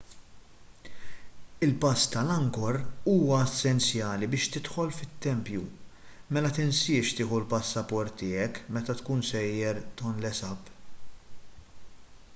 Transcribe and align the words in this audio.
il-pass 1.65 2.05
tal-angkor 2.13 2.77
huwa 3.11 3.41
essenzjali 3.49 4.29
biex 4.31 4.47
tidħol 4.55 4.89
fit-tempju 5.01 5.61
mela 6.37 6.51
tinsiex 6.59 7.15
tieħu 7.19 7.39
l-passaport 7.41 8.15
tiegħek 8.23 8.63
meta 8.79 8.99
tkun 9.03 9.21
sejjer 9.33 9.83
tonle 10.03 10.33
sap 10.43 10.73